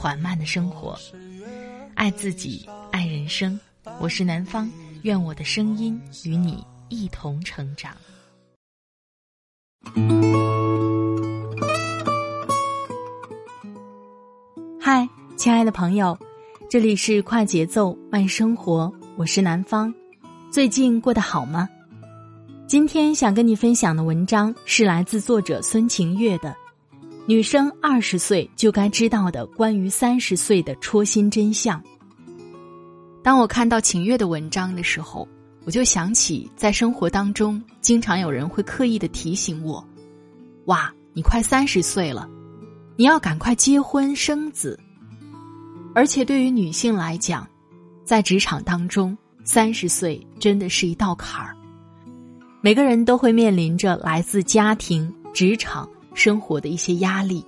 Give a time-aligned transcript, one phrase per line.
[0.00, 0.98] 缓慢的生活，
[1.94, 3.60] 爱自己，爱人生。
[3.98, 4.66] 我是南方，
[5.02, 7.92] 愿我的声音与你一同成长。
[14.80, 16.18] 嗨，亲爱的朋友，
[16.70, 19.92] 这里是快节奏慢生活，我是南方。
[20.50, 21.68] 最近过得好吗？
[22.66, 26.56] 今天想跟你分享的文章是来自作者孙晴月的。
[27.30, 31.80] 女生二十岁就该知道的关于三十岁的戳心真相。
[33.22, 35.28] 当我看到晴月的文章的时候，
[35.64, 39.86] 我就想起在生活当中，经常有人会刻意的提醒我
[40.66, 42.28] ：“哇，你快三十岁了，
[42.96, 44.76] 你要赶快结婚生子。”
[45.94, 47.46] 而且对于女性来讲，
[48.04, 51.56] 在职场当中，三十岁真的是一道坎儿。
[52.60, 55.88] 每个人都会面临着来自家庭、职场。
[56.20, 57.42] 生活的一些压力，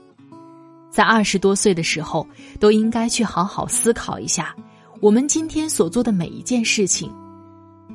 [0.90, 2.26] 在二十多岁的时候，
[2.58, 4.56] 都应该去好好思考一下，
[5.02, 7.12] 我们今天所做的每一件事情，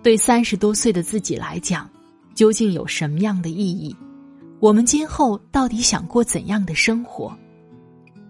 [0.03, 1.89] 对三十多岁的自己来讲，
[2.35, 3.95] 究竟有什么样的意义？
[4.59, 7.35] 我们今后到底想过怎样的生活？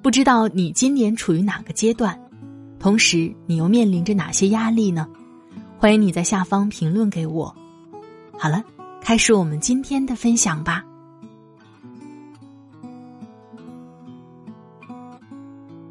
[0.01, 2.17] 不知道你今年处于哪个阶段，
[2.79, 5.05] 同时你又面临着哪些压力呢？
[5.77, 7.53] 欢迎你在下方评论给我。
[8.39, 8.63] 好了，
[9.01, 10.85] 开始我们今天的分享吧。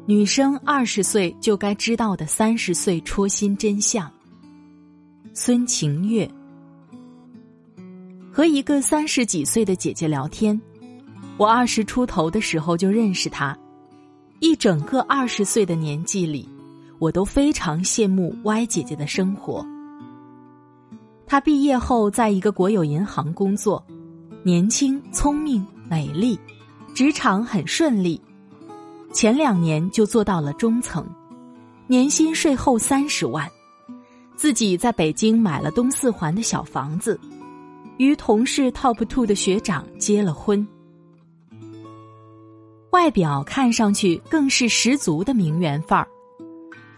[0.09, 4.09] 女生二十岁就该知道的三十岁戳心真相。
[5.33, 6.25] 孙晴月
[8.31, 10.57] 和一个三十几岁的姐姐聊天，
[11.35, 13.57] 我二十出头的时候就认识她，
[14.39, 16.47] 一整个二十岁的年纪里，
[16.99, 19.65] 我都非常羡慕 Y 姐姐的生活。
[21.25, 23.85] 她毕业后在一个国有银行工作，
[24.41, 26.39] 年轻、聪明、美丽，
[26.95, 28.21] 职场很顺利。
[29.13, 31.07] 前两年就做到了中层，
[31.87, 33.49] 年薪税后三十万，
[34.35, 37.19] 自己在北京买了东四环的小房子，
[37.97, 40.67] 与同事 top two 的学长结了婚，
[42.91, 46.07] 外表看上去更是十足的名媛范儿。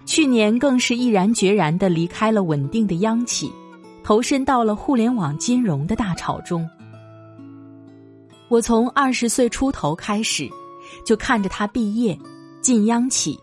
[0.05, 3.49] 去年更是毅然决然的离开了稳定的央企，
[4.03, 6.67] 投身到了互联网金融的大潮中。
[8.49, 10.49] 我从二十岁出头开始。
[11.05, 12.17] 就看着他毕业，
[12.61, 13.39] 进央企，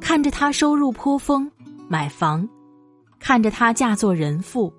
[0.00, 1.50] 看着他收入颇丰，
[1.88, 2.48] 买房，
[3.18, 4.72] 看着他嫁作人妇，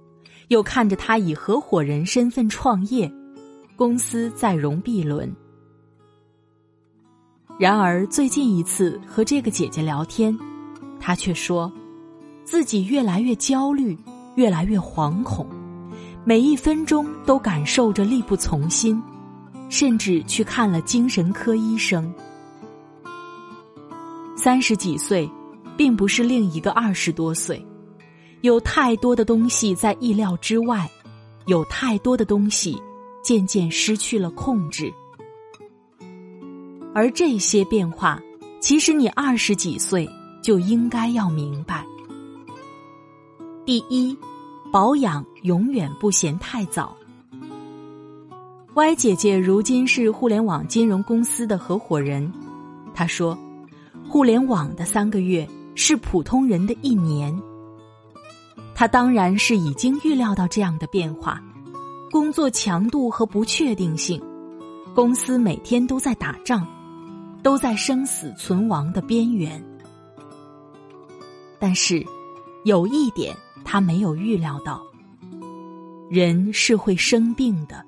[0.50, 3.12] 又看着他以合伙人身份创业，
[3.76, 5.34] 公司在融 B 轮。
[7.58, 10.38] 然而最近一次和这个姐姐聊天，
[11.00, 11.72] 她却说，
[12.44, 13.98] 自己越来越焦虑，
[14.36, 15.48] 越来越惶恐，
[16.26, 19.02] 每一分钟都感受着力不从心。
[19.70, 22.14] 甚至去看了精神科医生。
[24.36, 25.30] 三十几岁，
[25.76, 27.66] 并不是另一个二十多岁，
[28.42, 30.90] 有太多的东西在意料之外，
[31.48, 32.82] 有太多的东西
[33.24, 34.94] 渐渐失去了控制。
[36.94, 38.22] 而这些变化，
[38.62, 40.08] 其实你二十几岁
[40.42, 41.86] 就应该要明白。
[43.66, 44.16] 第一，
[44.72, 46.96] 保养永远不嫌太早。
[48.76, 52.30] Y 姐姐如今是互联网金融公司的合伙人，
[52.94, 53.38] 她说
[54.06, 57.34] ：“互联网的三个月是普通人的一年。”
[58.76, 61.42] 她当然是已经预料到这样的变化，
[62.12, 64.22] 工作强度和不确定性，
[64.94, 66.68] 公司每天都在打仗，
[67.42, 69.64] 都在生死存亡的边缘。
[71.58, 72.06] 但是，
[72.66, 73.34] 有一点
[73.64, 74.84] 他没有预料到：
[76.10, 77.85] 人是会生病的。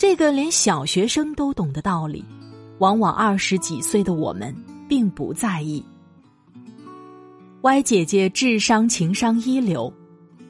[0.00, 2.24] 这个连小学生都懂的道理，
[2.78, 4.50] 往往二十几岁的我们
[4.88, 5.84] 并不在意。
[7.60, 9.92] Y 姐姐智商情商一流，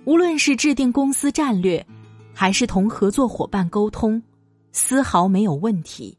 [0.05, 1.85] 无论是制定公司战略，
[2.33, 4.23] 还是同合作伙伴沟通，
[4.71, 6.17] 丝毫没有问题。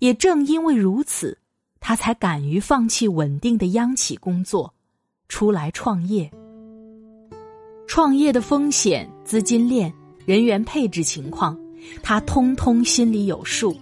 [0.00, 1.38] 也正因为如此，
[1.78, 4.74] 她才敢于放弃稳定的央企工作，
[5.28, 6.28] 出来创业。
[7.86, 9.94] 创业的风险、资金链、
[10.26, 11.56] 人员配置情况。
[12.02, 13.76] 他通通心里有数，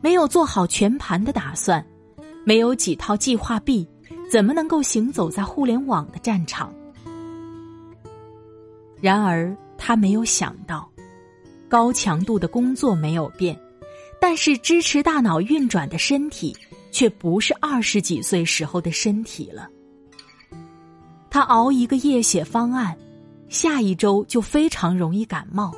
[0.00, 1.84] 没有做好全盘的打算，
[2.44, 3.86] 没有几套计划币，
[4.30, 6.72] 怎么能够行走在互联网的战场？
[9.00, 10.88] 然而，他没有想到，
[11.68, 13.58] 高强度的工作没有变，
[14.20, 16.56] 但是支持大脑运转的身体
[16.90, 19.68] 却不是二十几岁时候的身体了。
[21.28, 22.96] 他熬一个夜写方案，
[23.48, 25.74] 下一周就非常容易感冒，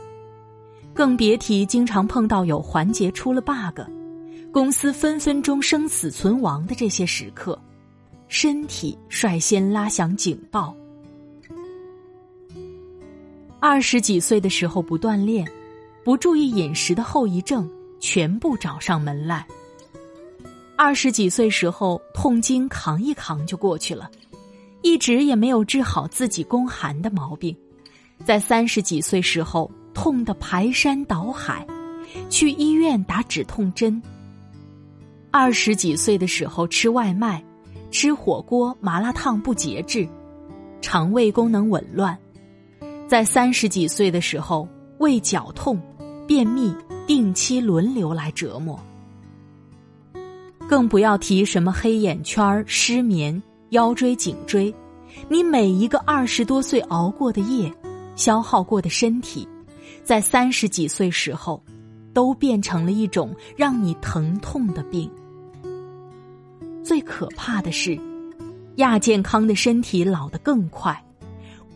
[0.96, 3.82] 更别提经常碰到有环节出了 bug，
[4.50, 7.60] 公司分分钟生死存亡的这些时刻，
[8.28, 10.75] 身体率先拉响警报。
[13.60, 15.46] 二十几岁的时候不锻炼，
[16.02, 17.70] 不注意饮食的后遗症
[18.00, 19.46] 全部找上门来。
[20.78, 24.10] 二十几岁时候痛经扛一扛就过去了，
[24.81, 27.54] 一直也没有治好自己宫寒的毛病。
[28.25, 31.66] 在三十几岁时候痛得排山倒海，
[32.28, 34.00] 去医院打止痛针。
[35.31, 37.43] 二十几岁的时候吃外卖，
[37.90, 40.06] 吃火锅麻辣烫不节制，
[40.82, 42.16] 肠胃功能紊乱。
[43.08, 45.81] 在三十几岁的时候，胃绞痛、
[46.26, 46.75] 便秘，
[47.06, 48.78] 定期轮流来折磨。
[50.69, 54.72] 更不要提什么黑眼圈、失眠、腰椎、颈椎。
[55.31, 57.72] 你每一个二十多岁熬过的夜，
[58.14, 59.48] 消耗过的身体，
[60.06, 61.61] 在三十几岁时候，
[62.14, 65.11] 都变成了一种让你疼痛的病。
[66.85, 67.99] 最可怕的是，
[68.76, 70.97] 亚健康的身体老得更快。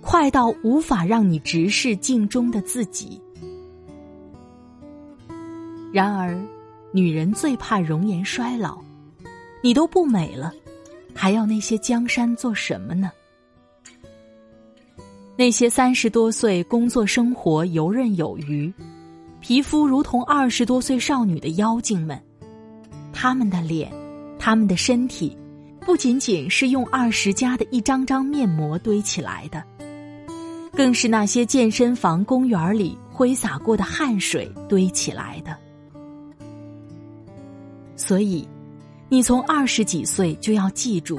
[0.01, 3.21] 快到无法让你直视镜中的自己。
[5.93, 6.41] 然而，
[6.93, 8.79] 女人最怕容颜衰老，
[9.61, 10.55] 你都不美了，
[11.13, 13.11] 还要那些江山做什么呢？
[15.41, 18.71] 那些三十多岁工作生活游刃有余，
[19.41, 22.21] 皮肤如同二十多岁少女的妖精们，
[23.11, 23.91] 他们的脸，
[24.39, 25.35] 他们的身体，
[25.81, 29.65] 不仅仅是用二十加的一张张面膜堆起来的。
[30.75, 35.57] 更是那些健身房、公园里挥洒过的汗水堆起来的。
[37.97, 38.47] 所以，
[39.09, 41.19] 你从二十几岁就要记住，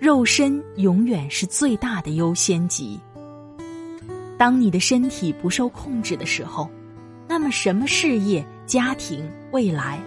[0.00, 2.98] 肉身永远是最大的优先级。
[4.42, 6.68] 当你的身体不受控制的时候，
[7.28, 10.00] 那么什么事业、家庭、未来，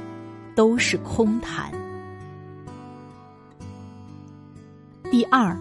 [0.54, 1.72] 都是空谈。
[5.10, 5.58] 第二。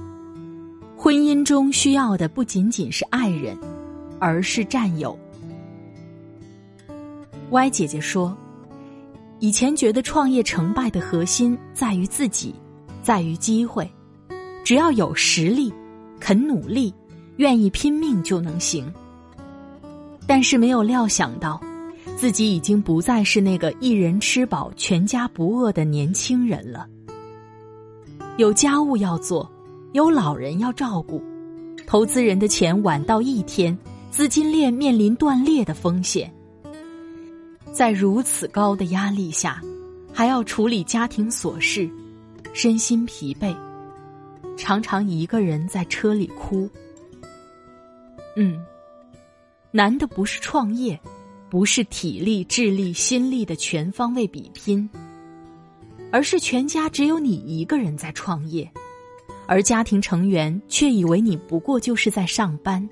[0.97, 3.57] 婚姻中需要的不仅仅是爱人，
[4.19, 5.17] 而是战友。
[7.51, 8.37] 歪姐姐说
[9.39, 12.53] ：“以前觉得创业成败的核心在于自己，
[13.05, 13.89] 在于机会，
[14.65, 15.73] 只要有实力、
[16.19, 16.93] 肯努力、
[17.37, 18.93] 愿意拼命就能行。
[20.27, 21.61] 但是没有料想到，
[22.17, 26.87] 自己已经不再是那个一人吃饱全家不饿的年轻人了，
[28.39, 29.51] 有家务要做。”
[29.95, 31.23] 有老人要照顾，
[31.87, 33.79] 投资人的钱晚到一天，
[34.11, 36.35] 资金链面临断裂的风险。
[37.73, 39.63] 在如此高的压力下，
[40.13, 41.89] 还要处理家庭琐事，
[42.53, 43.55] 身心疲惫，
[44.57, 46.69] 常常一个人在车里哭。
[48.37, 48.65] 嗯，
[49.71, 51.01] 难的不是创业，
[51.49, 54.89] 不是体力、智力、心力的全方位比拼，
[56.11, 58.71] 而是全家只有你一个人在创业。
[59.47, 62.89] 而家庭成员却以为你不过就是在上班。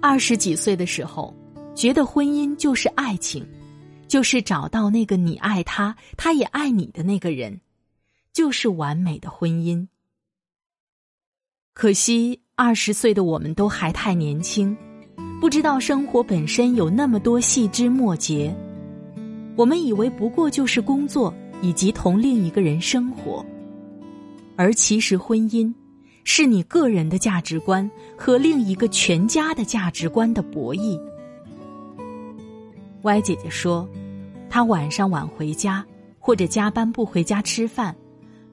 [0.00, 1.34] 二十几岁的时候，
[1.74, 3.44] 觉得婚姻就是爱情，
[4.06, 7.60] 就是找到那个你爱他，他也爱你的那个人，
[8.32, 9.88] 就是完美的婚姻。
[11.72, 14.76] 可惜二十岁的我们都还太年轻，
[15.40, 18.54] 不知道生活本身有那么多细枝末节。
[19.56, 23.44] 我们以为不过就是工作以及同另一个人生活。
[24.54, 25.74] 而其实，婚姻
[26.22, 30.96] 是你个人的价值观和另一个全家的价值观的博弈。
[33.02, 33.88] 歪姐姐说，
[34.48, 35.84] 她晚上晚回家
[36.20, 37.96] 或者加班不回家吃饭，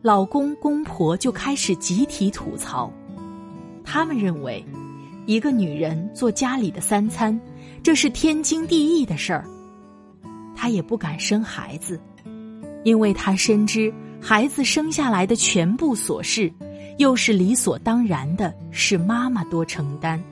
[0.02, 2.92] 老公公婆就开始集体吐槽。
[3.84, 4.66] 他们认为，
[5.26, 7.40] 一个女人做家里的三餐，
[7.84, 9.46] 这是天经地义的事儿。
[10.56, 12.00] 她也不敢生孩子，
[12.84, 13.94] 因为她深知。
[14.24, 16.54] 孩子生下来的全部琐事，
[17.00, 20.24] 又是理所当然的，是妈妈多承担。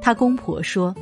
[0.00, 0.92] 她公婆说：“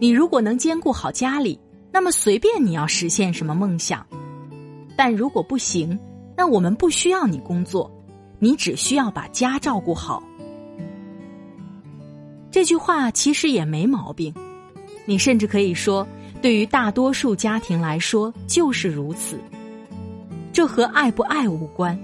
[0.00, 1.56] 你如果能兼顾好家里，
[1.92, 4.00] 那么随便你要实现什么梦想；
[4.96, 5.96] 但如果不行，
[6.36, 7.88] 那我们不需要你工作，
[8.38, 10.22] 你只需要把家照顾好。”
[12.50, 14.34] 这句话其实也没毛病，
[15.06, 16.06] 你甚至可以说，
[16.40, 19.38] 对于大多数家庭来说就是如此。
[20.52, 21.96] 这和爱不爱无关，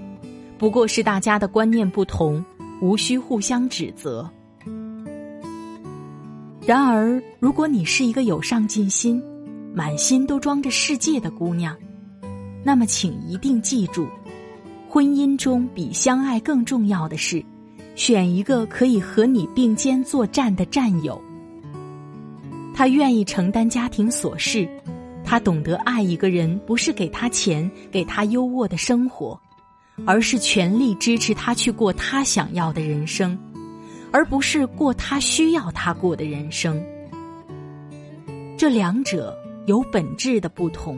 [0.57, 2.45] 不过是大家的观念不同，
[2.79, 4.29] 无需互相指责。
[6.65, 9.21] 然而，如果你是一个有上进心、
[9.73, 11.75] 满心都装着世界的姑娘，
[12.63, 14.07] 那么请一定记住，
[14.95, 17.43] 婚姻中比相爱更重要的是，
[17.95, 21.21] 选一个可以和你并肩作战的战友。
[22.73, 24.65] 他愿意承担家庭琐事，
[25.21, 29.37] 他懂得爱一个人不是给他钱、给他优渥的生活，
[30.05, 33.37] 而是全力支持他去过他想要的人生。
[34.13, 36.81] 而不是过他需要他过的人生，
[38.57, 40.97] 这两者有本质的不同。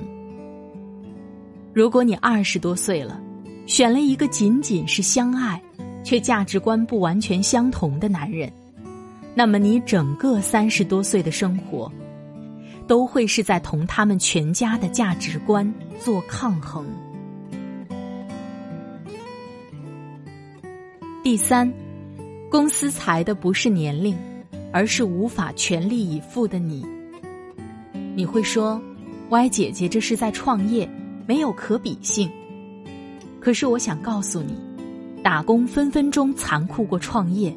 [1.74, 3.20] 如果你二十多岁了，
[3.68, 5.62] 选了一个仅仅是相爱，
[6.04, 8.52] 却价值观不完全相同的男人，
[9.36, 11.92] 那么你整个三十多岁的生活，
[12.88, 16.88] 都会是在同他们全家的价值观做抗衡。
[21.24, 21.72] 第三。
[22.50, 24.16] 公司裁的不是年龄，
[24.72, 26.88] 而是无法全力以赴的你。
[28.16, 28.82] 你会说，
[29.32, 30.90] 歪姐姐这是在创业，
[31.28, 32.32] 没有可比性。
[33.48, 34.60] 可是我想告诉你，
[35.24, 37.56] 打工分分钟残酷过创业。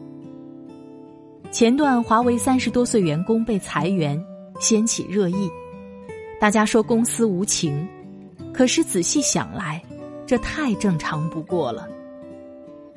[1.51, 4.25] 前段华为三十多岁员工被裁员，
[4.61, 5.51] 掀起热议，
[6.41, 7.89] 大家说公司无情，
[8.53, 9.83] 可是仔细想来，
[10.29, 11.89] 这太正常不过了。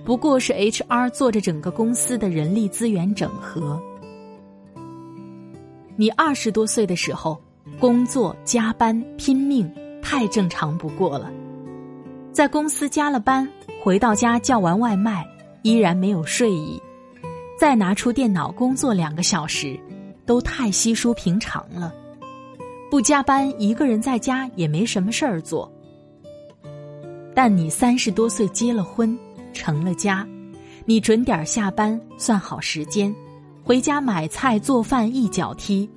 [0.05, 3.81] 不过是 HR 做着整个公司的人力资源整合。
[5.95, 7.41] 你二十多岁的时候，
[7.79, 9.67] 工作加班拼命，
[9.99, 11.31] 太正常不过了。
[12.33, 13.47] 在公司加了班，
[13.79, 15.23] 回到家叫完外卖，
[15.61, 16.81] 依然没有睡意，
[17.59, 19.79] 再拿出电脑工作两个小时，
[20.25, 21.93] 都太稀疏平常了。
[22.89, 25.71] 不加班，一个人在家也没什么事儿做。
[27.35, 29.17] 但你三十多岁结了婚。
[29.53, 30.27] 成了家，
[30.83, 33.13] 你准点下班，算好时间，
[33.63, 35.87] 回家买菜做饭一脚踢，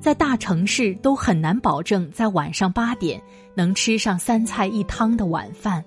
[0.00, 3.20] 在大城市都很难保证在晚上八点
[3.54, 5.84] 能吃上三菜一汤的晚饭。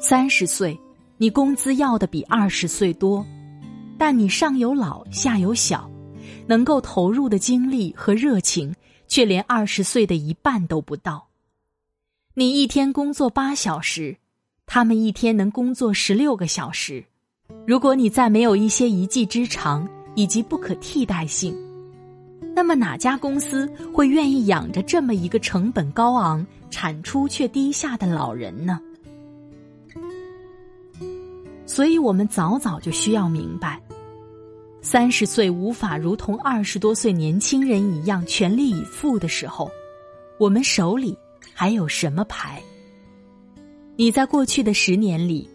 [0.00, 0.78] 三十岁，
[1.16, 3.24] 你工资要的比二十岁多，
[3.96, 5.90] 但你上有老下有小，
[6.46, 8.74] 能够投入的精力和热情
[9.06, 11.26] 却连二十岁的一半都不到。
[12.34, 14.16] 你一天工作八小时。
[14.70, 17.02] 他们一天能工作十六个小时，
[17.66, 21.56] 如果你再没有一些一技之长以及不可替代性，
[22.58, 28.80] 那么哪家公司会愿意养着这么一个成本高昂、产出却低下的老人呢？
[31.66, 33.80] 所以，我们早早就需要明白，
[34.82, 39.70] 三十岁无法如同二十多岁年轻人一样全力以赴的时候，
[40.36, 41.16] 我们手里
[41.54, 42.60] 还有什么牌？
[43.94, 45.48] 你在过去的十年里，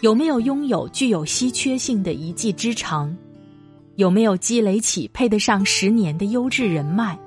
[0.00, 3.16] 有没有拥有具有稀缺性的一技之长？
[4.00, 7.18] 有没有积累起配得上十年的优质人脉？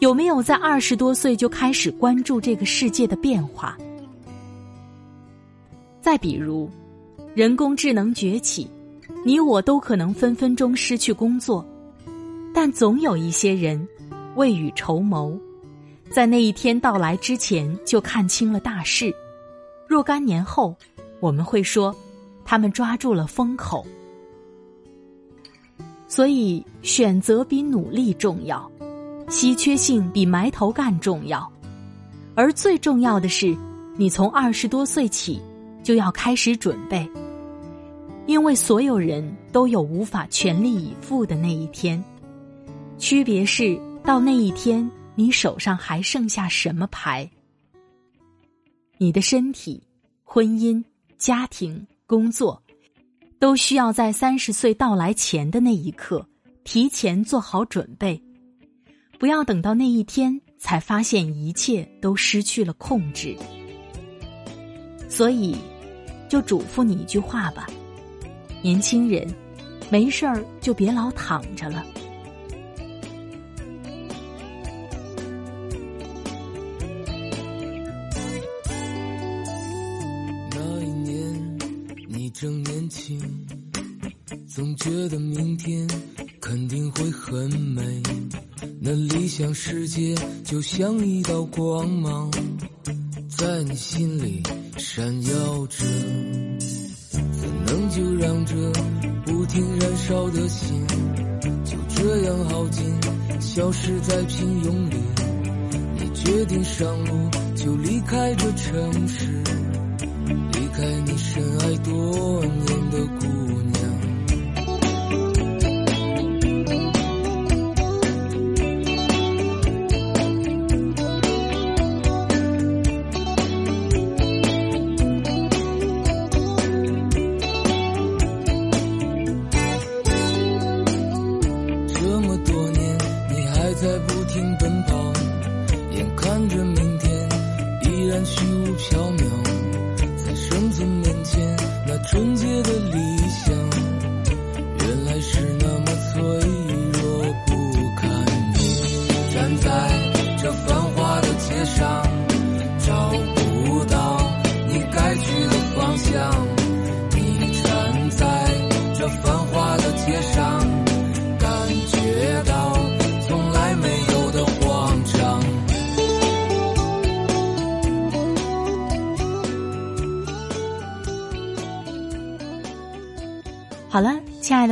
[0.00, 3.78] 有没有在二十多岁就开始关注这个世界的变化？
[6.00, 6.68] 再比如，
[7.32, 8.68] 人工智能崛起，
[9.24, 11.64] 你我都可能分分钟失去工作，
[12.52, 13.88] 但总有一些人
[14.34, 15.38] 未雨绸缪，
[16.10, 19.14] 在那一天到来之前就看清了大势。
[19.86, 20.74] 若干年后，
[21.20, 21.94] 我们会说，
[22.44, 23.86] 他们抓住了风口。
[26.06, 28.70] 所以，选择比努力重要，
[29.28, 31.50] 稀缺性比埋头干重要，
[32.34, 33.56] 而最重要的是，
[33.96, 35.40] 你从二十多岁起
[35.82, 37.08] 就要开始准备，
[38.26, 42.02] 因为所有人都有无法全力以赴的那一天，
[42.98, 47.28] 区别是到那一天，你手上还剩下什么牌。
[48.98, 49.82] 你的身体、
[50.22, 50.82] 婚姻、
[51.18, 52.62] 家庭、工作，
[53.38, 56.26] 都需要在三十岁到来前的那一刻
[56.64, 58.20] 提前做好准备，
[59.18, 63.36] 不要等到那一天才发现一切都失去了控制。
[65.08, 65.56] 所以，
[66.28, 67.66] 就嘱咐你一句话吧，
[68.62, 69.28] 年轻人，
[69.90, 71.84] 没事儿就别老躺着了。
[82.44, 83.18] 正年轻，
[84.46, 85.88] 总觉得明天
[86.42, 88.02] 肯定会很美。
[88.82, 92.30] 那理想世界就像一道光芒，
[93.30, 94.42] 在你心里
[94.76, 95.86] 闪耀着。
[97.08, 98.54] 怎能就让这
[99.24, 100.86] 不停燃烧的心
[101.64, 102.84] 就这样耗尽，
[103.40, 104.96] 消失在平庸里？
[105.98, 107.30] 你决定上路。
[107.56, 109.42] 就离开这城市，
[111.06, 113.26] 你深爱多年的姑
[113.62, 113.73] 娘。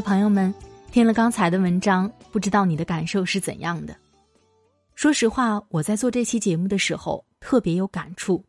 [0.02, 0.52] 朋友们，
[0.90, 3.96] 听了刚才的文章，不知道你的感受是怎样的？
[4.94, 8.44] 说实话，我在做这期节目的时候特别有感触。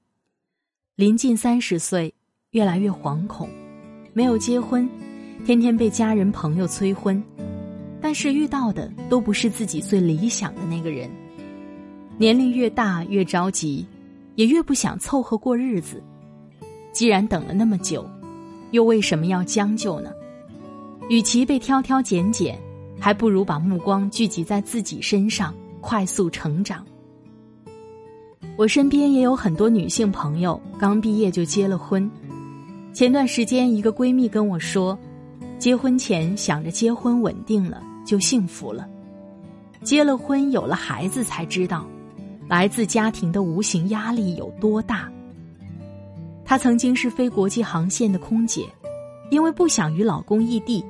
[0.96, 2.14] 临近三十岁，
[2.52, 3.48] 越来越惶恐，
[4.14, 4.90] 没有结婚，
[5.46, 7.24] 天天被家人朋友催婚，
[8.02, 11.10] 但是遇到的都不是自己最理想的那个人。
[12.18, 13.86] 年龄越大越着急，
[14.36, 16.04] 也越不想凑合过日子。
[16.92, 18.10] 既然等了那么久，
[18.72, 20.12] 又为什么要将就呢？
[21.10, 22.58] 与其被挑挑拣拣，
[23.00, 26.86] 还不如把目光聚集在自己身上，快速成长。
[28.56, 32.10] 我身边也有很多女性朋友，刚毕业就结了婚。
[32.94, 34.98] 前段时间，一个闺蜜跟我说，
[35.58, 38.88] 结婚前想着结婚稳定了就幸福了，
[39.82, 41.86] 结了婚有了孩子才知道，
[42.48, 45.12] 来自家庭的无形压力有多大。
[46.46, 48.68] 她曾经是飞国际航线的空姐，
[49.32, 50.84] 因为不想与老公异地。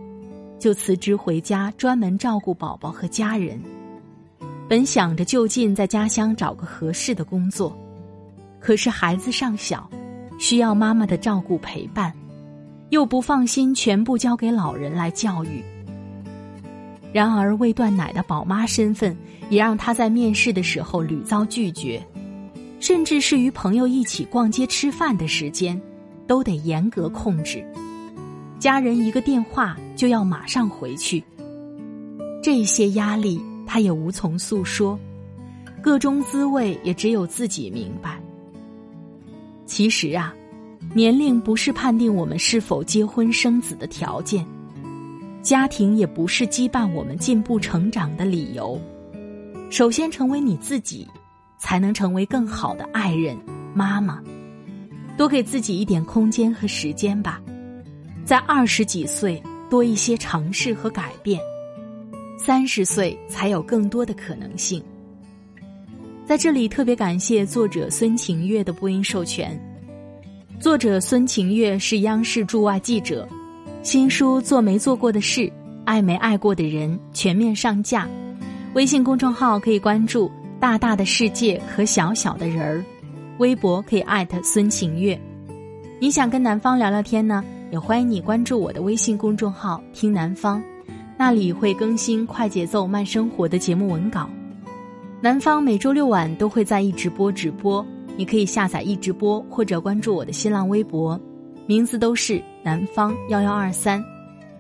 [0.63, 3.61] 就辞职回家，专门照顾宝宝和家人。
[4.69, 7.77] 本想着就近在家乡找个合适的工作，
[8.61, 9.89] 可是孩子尚小，
[10.39, 12.13] 需要妈妈的照顾陪伴，
[12.91, 15.61] 又不放心全部交给老人来教育。
[17.11, 19.13] 然而，未断奶的宝妈身份
[19.49, 22.01] 也让她在面试的时候屡遭拒绝，
[22.79, 25.77] 甚至是与朋友一起逛街吃饭的时间，
[26.25, 27.61] 都得严格控制。
[28.59, 31.23] 家人一个电话就要马上回去，
[32.41, 34.99] 这些压力他也无从诉说，
[35.81, 38.21] 各中滋味也只有自己明白。
[39.65, 40.35] 其实啊，
[40.93, 44.45] 年龄不是判定我们是否结婚生子的条件，
[45.41, 48.77] 家庭也不是羁绊我们进步成长的理由。
[49.69, 51.07] 首先成为你自己，
[51.57, 53.37] 才能成为更好的爱人、
[53.73, 54.21] 妈妈。
[55.15, 57.41] 多给自己一点空间和时间吧。
[58.25, 59.41] 在二十几岁
[59.73, 61.41] 多一些尝试和改变，
[62.37, 64.79] 三十岁才有更多的可能性。
[66.27, 69.59] 在这里特别感谢作者孙晴月的播音授权。
[70.59, 73.27] 作者孙晴月是央视驻外记者，
[73.81, 75.51] 新书《做没做过的事，
[75.85, 78.07] 爱没爱过的人》全面上架。
[78.75, 80.31] 微信公众号可以关注
[80.61, 82.85] “大大的世界”和“小小的人儿”，
[83.41, 85.19] 微博可以艾特孙晴月。
[85.99, 87.43] 你想跟南方聊聊天呢？
[87.73, 90.61] 也欢迎你关注我的微信公众号“听南方”，
[91.17, 94.29] 那里会更新快节奏慢生活的节目文稿。
[95.19, 97.83] 南方每周六晚都会在一直播直播，
[98.15, 101.19] 你可以下载一直播或者关注我的新浪微博，
[101.65, 104.05] 名字都是南方幺幺二三。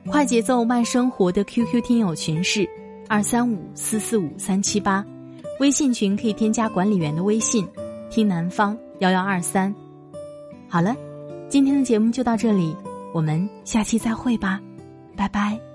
[0.07, 2.67] 快节奏慢生活的 QQ 听友群是
[3.07, 5.05] 二三五四四五三七八，
[5.59, 7.67] 微信群可以添加管理员的微信
[8.09, 9.71] “听南方幺幺二三”。
[10.67, 10.95] 好了，
[11.47, 12.75] 今天的节目就到这里。
[13.13, 14.59] 我们下期再会吧，
[15.15, 15.72] 拜拜。